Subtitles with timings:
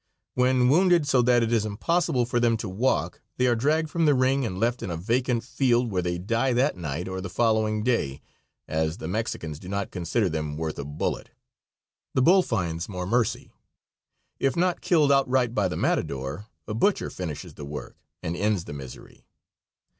[0.33, 4.05] When wounded so that it is impossible for them to walk, they are dragged from
[4.07, 7.29] the ring and left in a vacant field, where they die that night or the
[7.29, 8.19] following day,
[8.67, 11.29] as the Mexicans do not consider them worth a bullet.
[12.15, 13.51] The bull finds more mercy.
[14.39, 18.73] If not killed outright by the matador, a butcher finishes the work, and ends the
[18.73, 19.27] misery.